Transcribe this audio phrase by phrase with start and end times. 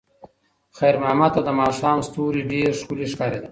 [0.77, 3.45] خیر محمد ته د ماښام ستوري ډېر ښکلي ښکارېدل.